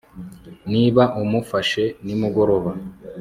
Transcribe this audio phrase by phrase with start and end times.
[0.73, 2.71] niba umufashe nimugoroba